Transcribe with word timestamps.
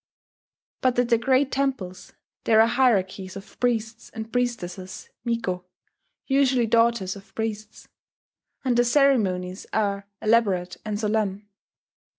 But 0.81 0.97
at 0.97 1.09
the 1.09 1.19
great 1.19 1.51
temples 1.51 2.13
there 2.45 2.59
are 2.59 2.65
hierarchies 2.65 3.35
of 3.35 3.59
priests 3.59 4.09
and 4.15 4.33
priestesses 4.33 5.09
(miko) 5.23 5.65
usually 6.25 6.65
daughters 6.65 7.15
of 7.15 7.35
priests; 7.35 7.87
and 8.65 8.75
the 8.75 8.83
ceremonies 8.83 9.67
are 9.73 10.07
elaborate 10.19 10.77
and 10.83 10.99
solemn. 10.99 11.47